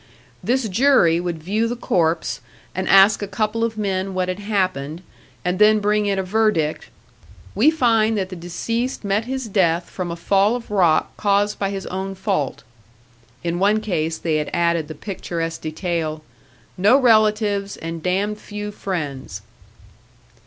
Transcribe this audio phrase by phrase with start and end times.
[0.43, 2.41] This jury would view the corpse,
[2.73, 5.03] and ask a couple of men what had happened,
[5.45, 6.89] and then bring in a verdict:
[7.53, 11.69] "We find that the deceased met his death from a fall of rock caused by
[11.69, 12.63] his own fault."
[13.43, 16.23] (In one case they had added the picturesque detail:
[16.79, 19.43] "No relatives, and damned few friends!")